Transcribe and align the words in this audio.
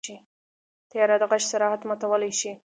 طیاره 0.89 1.15
د 1.21 1.23
غږ 1.31 1.41
سرعت 1.51 1.81
ماتولی 1.89 2.31
شي. 2.39 2.51